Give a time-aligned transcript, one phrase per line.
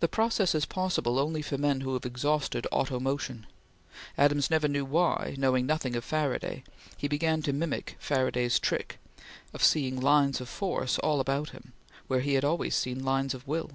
[0.00, 3.44] The process is possible only for men who have exhausted auto motion.
[4.16, 6.64] Adams never knew why, knowing nothing of Faraday,
[6.96, 8.98] he began to mimic Faraday's trick
[9.52, 11.74] of seeing lines of force all about him,
[12.06, 13.72] where he had always seen lines of will.